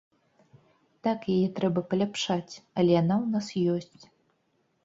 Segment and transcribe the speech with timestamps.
[1.07, 4.03] Так, яе трэба паляпшаць, але яна ў нас ёсць.